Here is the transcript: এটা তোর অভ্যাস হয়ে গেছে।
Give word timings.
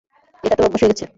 এটা 0.43 0.55
তোর 0.57 0.65
অভ্যাস 0.67 0.81
হয়ে 0.81 0.91
গেছে। 0.91 1.05